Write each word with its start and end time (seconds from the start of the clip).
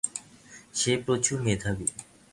সে 0.73 0.91
প্রচুর 1.05 1.37
মেধাবী। 1.41 1.87